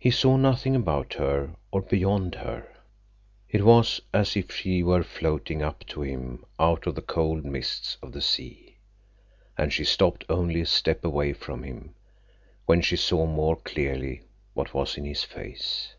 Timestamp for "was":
3.62-4.00, 14.74-14.96